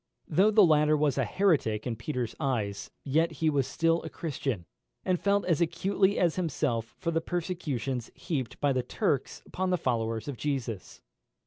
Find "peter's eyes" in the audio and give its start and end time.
1.95-2.89